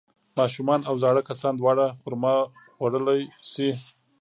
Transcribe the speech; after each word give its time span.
ماشومان 0.39 0.79
او 0.89 0.95
زاړه 1.03 1.21
کسان 1.29 1.53
دواړه 1.57 1.85
خرما 2.01 2.35
خوړلی 2.75 3.19
شي. 3.51 3.69